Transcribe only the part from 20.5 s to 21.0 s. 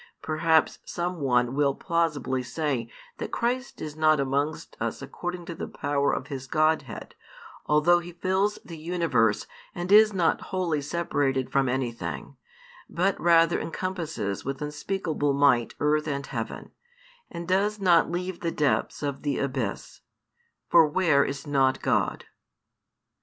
for